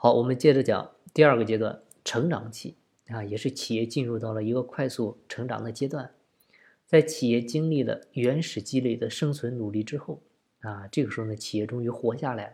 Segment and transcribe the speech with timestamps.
[0.00, 2.76] 好，我们接着讲第二个阶段，成长期
[3.08, 6.08] 啊，也是企业进入到了一个快速成长的阶段。
[6.86, 10.22] 在企业经历了原始积累的生存努力之后
[10.60, 12.52] 啊，这个时候呢，企业终于活下来了，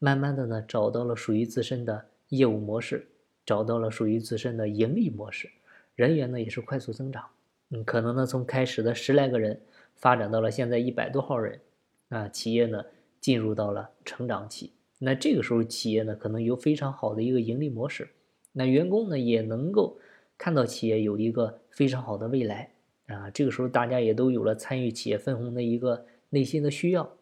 [0.00, 3.06] 慢慢的呢，找到了属于自身的业务模式，
[3.46, 5.48] 找到了属于自身的盈利模式，
[5.94, 7.24] 人员呢也是快速增长。
[7.68, 9.60] 嗯，可能呢，从开始的十来个人，
[9.94, 11.60] 发展到了现在一百多号人，
[12.08, 12.84] 啊，企业呢
[13.20, 14.72] 进入到了成长期。
[15.04, 18.10] 那这个时候，企业呢可能有非常好的一个盈利模式，
[18.52, 19.98] 那员工呢也能够
[20.38, 22.72] 看到企业有一个非常好的未来。
[23.08, 27.16] 啊，这个时候大家也都有了参与企业分红的一个内心的需要。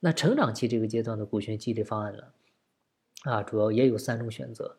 [0.00, 2.22] 那成长期这个阶段的股权激励方案呢，
[3.22, 4.76] 啊，主要也有三种选择。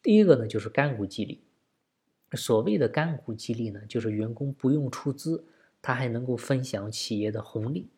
[0.00, 1.42] 第一个呢就是干股激励。
[2.34, 5.44] 所谓的干股激励呢，就是员工不用出资，
[5.82, 7.88] 他还能够分享企业的红利。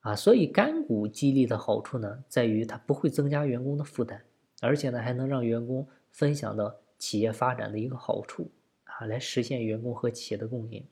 [0.00, 4.22] 啊，所以干股激励的好处呢，在于它不会增加员工的负担，
[4.60, 8.50] 而且呢还能让员工分享到企业发展的一个好处
[8.84, 10.82] 啊，来实现员工和企业的共赢。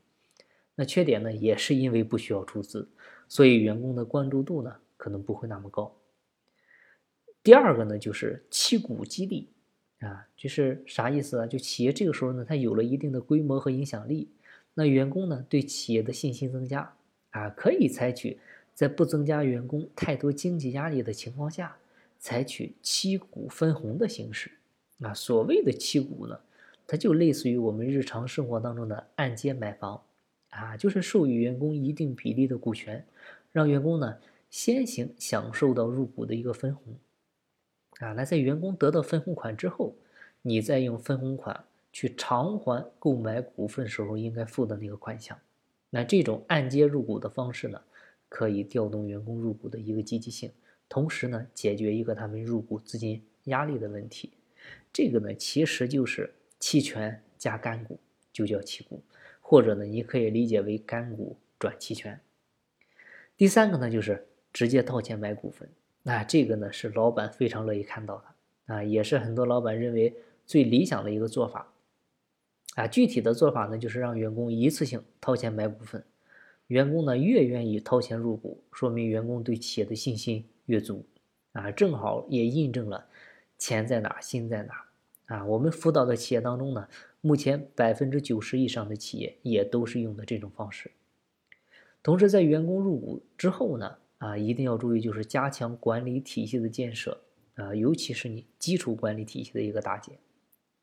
[0.75, 2.89] 那缺点呢，也是因为不需要出资，
[3.27, 5.93] 所以员工的关注度呢可能不会那么高。
[7.43, 9.49] 第二个呢，就是期股激励，
[10.01, 11.47] 啊，就是啥意思啊？
[11.47, 14.29] 就企业这个时候呢，它有了一定的规模和影响力，
[14.75, 16.95] 那员工呢对企业的信心增加，
[17.31, 18.39] 啊，可以采取
[18.79, 21.77] 在不增加员工太多经济压力的情况下，
[22.21, 24.53] 采取期股分红的形式。
[25.01, 26.39] 啊，所谓的期股呢，
[26.87, 30.01] 它就类似于我们日常生活当中的按揭买房。
[30.51, 33.05] 啊，就是授予员工一定比例的股权，
[33.51, 34.17] 让员工呢
[34.49, 36.95] 先行享受到入股的一个分红。
[37.99, 39.93] 啊，那在员工得到分红款之后，
[40.41, 45.37] 你再用分红款去偿还购买股份时候应该付的那个款项。
[45.91, 47.83] 那这种按揭入股的方式呢，
[48.29, 50.51] 可以调动员工入股的一个积极性，
[50.89, 54.33] 同时呢解决一个他们入股资金压力的问题。
[54.93, 57.99] 这个呢其实就是期权加干股，
[58.33, 59.03] 就叫期股。
[59.41, 62.21] 或者呢，你可以理解为干股转期权。
[63.35, 65.67] 第三个呢，就是直接掏钱买股份。
[66.03, 71.73] 那这个呢，是老板非常乐意看到的啊，也是很多老板认为最理想的一个做法
[72.75, 72.87] 啊。
[72.87, 76.05] 具体的做法呢，就是让员工一次性掏钱买股份。
[76.69, 81.05] 员工呢越愿意掏钱入股，说明员工对企业的信心越足
[81.53, 81.71] 啊。
[81.71, 83.09] 正好也印证了
[83.59, 84.85] 钱在哪，心在哪
[85.27, 85.45] 啊。
[85.45, 86.89] 我们辅导的企业当中呢。
[87.21, 90.93] 目前百分之九十以上的企业也都是用的这种方式。
[92.01, 97.21] 同时，在员工入股之后呢，啊，一定要注意，就是加强管理体系的建设
[97.57, 100.17] 啊，尤其是你基础管理体系的一个搭建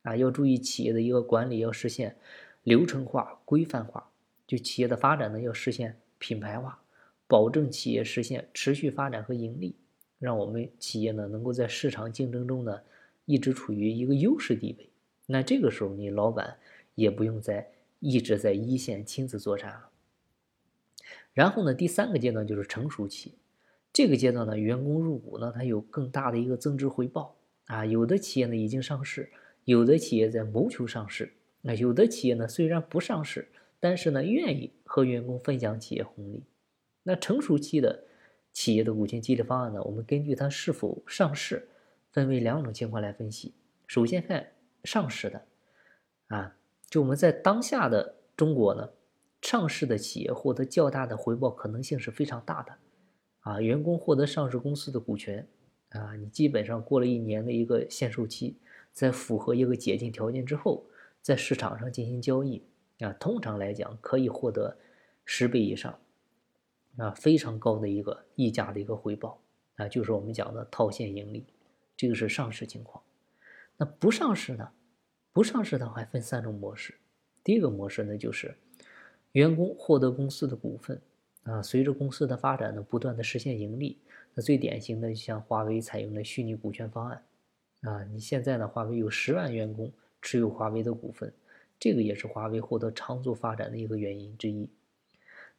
[0.02, 2.18] 啊，要注意企业的一个管理要实现
[2.64, 4.12] 流程化、规范化，
[4.48, 6.80] 就企业的发展呢要实现品牌化，
[7.28, 9.76] 保证企业实现持续发展和盈利，
[10.20, 12.80] 让我们企业呢能够在市场竞争中呢
[13.26, 14.90] 一直处于一个优势地位。
[15.26, 16.58] 那这个时候，你老板
[16.94, 17.68] 也不用再
[18.00, 19.90] 一直在一线亲自作战了。
[21.34, 23.34] 然后呢，第三个阶段就是成熟期。
[23.92, 27.36] 这个阶段呢，员工入股呢，它有更大的一个增值回报
[27.66, 27.86] 啊。
[27.86, 29.30] 有的企业呢已经上市，
[29.64, 31.34] 有的企业在谋求上市。
[31.62, 33.48] 那有的企业呢虽然不上市，
[33.80, 36.44] 但是呢愿意和员工分享企业红利。
[37.04, 38.04] 那成熟期的
[38.52, 41.68] 企业的股权激励方案呢，我们根据它是否上市，
[42.12, 43.54] 分为两种情况来分析。
[43.88, 44.52] 首先看。
[44.86, 45.44] 上市的，
[46.28, 46.56] 啊，
[46.92, 48.88] 就我们在当下的中国呢，
[49.42, 52.78] 上市的企业获得较大的回报可能性是非常大的，
[53.40, 55.48] 啊，员工获得上市公司的股权，
[55.90, 58.60] 啊，你基本上过了一年的一个限售期，
[58.94, 60.86] 在符合一个解禁条件之后，
[61.20, 62.62] 在市场上进行交易，
[63.00, 64.78] 啊，通常来讲可以获得
[65.26, 66.00] 十倍以上，
[66.98, 69.42] 啊，非常高的一个溢价的一个回报，
[69.76, 71.46] 啊，就是我们讲的套现盈利，
[71.98, 73.04] 这个是上市情况。
[73.78, 74.72] 那不上市呢？
[75.34, 76.96] 不上市的话还分三种模式。
[77.44, 78.56] 第一个模式呢，就是
[79.34, 81.02] 员工获得公司的股份
[81.44, 84.00] 啊，随着公司的发展呢，不断的实现盈利。
[84.34, 87.24] 那最典型的像华为采用的虚拟股权方案
[87.82, 89.92] 啊，你现在呢，华为有十万员工
[90.22, 91.34] 持有华为的股份，
[91.80, 94.70] 这个也是华为获得长足发展的一个原因之一。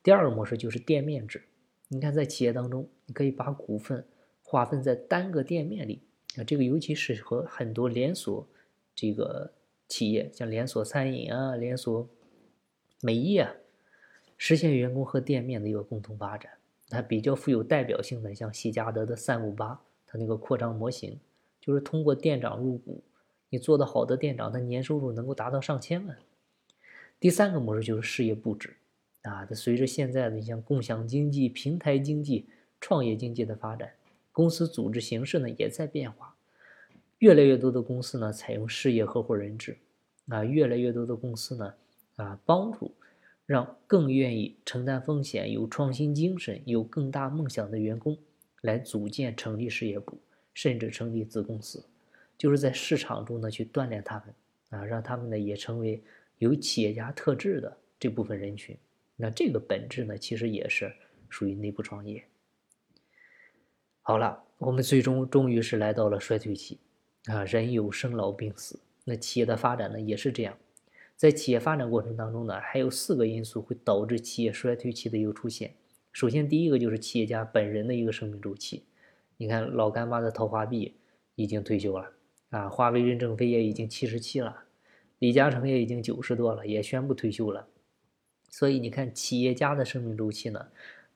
[0.03, 1.43] 第二个模式就是店面制，
[1.89, 4.07] 你看在企业当中，你可以把股份
[4.43, 6.03] 划分在单个店面里。
[6.37, 8.47] 那这个尤其适合很多连锁
[8.95, 9.53] 这个
[9.89, 12.09] 企业，像连锁餐饮啊、连锁
[13.01, 13.55] 美业啊，
[14.37, 16.53] 实现员工和店面的一个共同发展。
[16.89, 21.19] 它比较富有代表性的，像喜家德的三五八，它那个扩张模型，
[21.61, 23.03] 就是通过店长入股，
[23.57, 26.15] 你做的好的店长，他年收入能够达到上千万。
[27.19, 28.77] 第三个模式就是事业布置
[29.23, 32.51] 啊，它随着现在的像共享经济、平台经济、
[32.83, 33.91] 创业经济的发展。
[34.31, 36.37] 公司组织形式呢也在变化，
[37.17, 39.79] 越来越多的公司呢采用事业合伙人制，
[40.29, 41.73] 啊，越来越多的公司呢
[42.17, 42.93] 啊帮助
[43.47, 48.19] 让更愿意承担风险、有创新精神、有更大梦想的员工
[48.61, 50.19] 来组建、成立事业部，
[50.53, 51.83] 甚至成立子公司，
[52.37, 54.35] 就是在市场中呢去锻炼他们
[54.81, 56.03] 啊，让他们呢也成为
[56.39, 58.77] 有企业家特质的这部分人群。
[59.17, 60.93] 那这个本质呢，其实也是
[61.29, 62.23] 属于内部创业。
[64.03, 66.79] 好了，我们最终终于是来到了衰退期，
[67.25, 70.57] 啊，人有生老病死，那企业的发展呢也是这样，
[71.17, 75.75] 在企业发展过程当中呢，还有四个因素会导致企业衰退期的一个出现。
[76.13, 78.85] 首先，第一个就是企业家本人的一个生命周期。
[79.39, 80.97] 你看，老干妈的陶华碧
[81.35, 82.13] 已经退休了，
[82.51, 84.65] 啊，华为任正非也已经七十七了，
[85.19, 87.69] 李嘉诚也已经九十多了，也宣布退休了。
[88.51, 90.69] 所以你看，企业家的生命周期呢，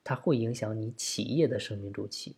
[0.03, 2.35] 它会影响你企业的生命周期。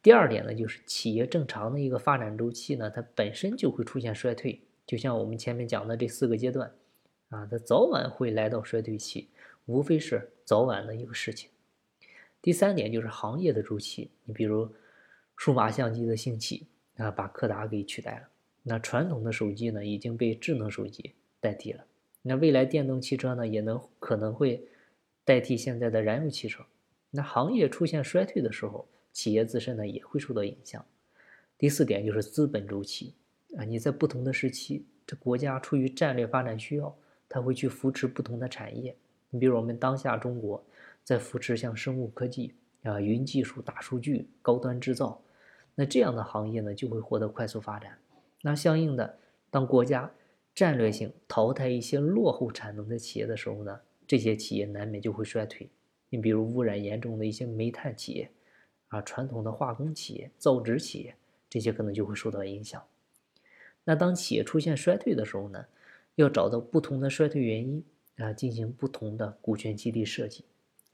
[0.00, 4.60] 第二点呢，就是企业正常的一个发展周期呢，它本身就会出现衰退。
[4.86, 6.70] 就像我们前面讲的这四个阶段，
[7.30, 9.28] 啊，它早晚会来到衰退期，
[9.66, 11.50] 无非是早晚的一个事情。
[12.40, 14.70] 第三点就是行业的周期，你比如
[15.36, 18.28] 数码相机的兴起啊，把柯达给取代了，
[18.62, 21.84] 那传统的手机呢，已经被智能手机代替了。
[22.22, 24.66] 那未来电动汽车呢，也能可能会
[25.24, 26.64] 代替现在的燃油汽车。
[27.10, 30.84] 那行业出现衰退的时候，企业自身呢也会受到影响。
[31.58, 33.14] 第四点就是资本周期
[33.56, 36.96] 啊，你在不同的时期，这国家出于战略发展需要，
[37.28, 38.96] 它会去扶持不同的产业。
[39.30, 40.64] 你比如我们当下中国
[41.02, 45.20] 在扶持像生物科技啊、云技术、大数据、高端制造，
[45.74, 47.98] 那这样的行业呢就会获得快速发展。
[48.42, 49.18] 那相应的，
[49.50, 50.12] 当国家
[50.54, 55.68] 战略性淘汰一些落后产能的企业的时候呢，这些企业难免就会衰退。
[56.10, 58.30] 你比如污染严重的一些煤炭企业，
[58.88, 61.16] 啊，传统的化工企业、造纸企业，
[61.50, 62.80] 这些可能就会受到影响。
[63.82, 65.66] 那当企业出现衰退的时候呢，
[66.14, 67.84] 要找到不同的衰退原因
[68.18, 70.44] 啊，进行不同的股权激励设计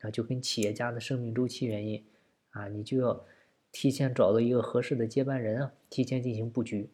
[0.01, 2.03] 啊，就跟企业家的生命周期原因
[2.51, 3.25] 啊，你就要
[3.73, 6.91] 提前找到一个合适的接班人啊，提前进行布局。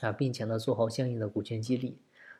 [0.00, 1.98] 啊，并且呢，做好相应的股权激励。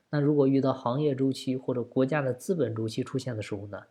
[0.08, 3.82] 那如果遇到行业周期或者国家的资本周期出现的时候呢，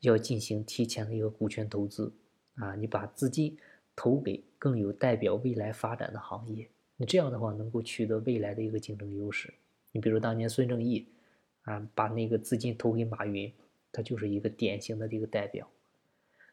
[0.00, 2.12] 要进行提前的一个股权投资。
[2.54, 3.56] 啊，你把资金
[3.94, 9.52] 投给更有代表未来发展的行业，那这样的话能够取得未来的一个竞争优势。
[9.92, 11.06] 你比如当年孙正义，
[11.62, 13.52] 啊，把那个资金投给马云，
[13.92, 15.68] 他就是一个典型的这个代表。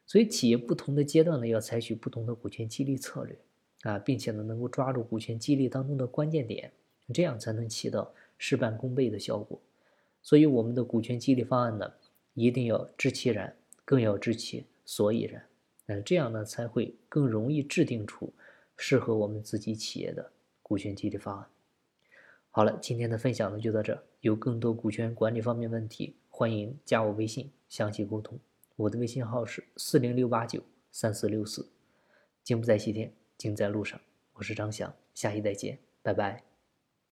[0.07, 3.37] 所以企业不同的阶段呢，要采取不同的股权激励策略。
[3.83, 6.73] 啊，并且呢，能够抓住股权激励当中的关键点，
[7.13, 9.61] 这样才能起到事半功倍的效果。
[10.23, 11.93] 所以，我们的股权激励方案呢，
[12.33, 13.55] 一定要知其然，
[13.85, 15.45] 更要知其所以然。
[15.85, 18.33] 嗯，这样呢，才会更容易制定出
[18.75, 20.31] 适合我们自己企业的
[20.63, 21.47] 股权激励方案。
[22.49, 24.03] 好了，今天的分享呢就到这。
[24.21, 28.37] 有更多股权管理方面问题，欢迎加我微信详细沟通。
[28.77, 31.69] 我的微信号是四零六八九三四六四。
[32.43, 33.13] 金不在西天。
[33.37, 34.01] 经在路上，
[34.33, 36.43] 我是张翔，下期再见，拜拜。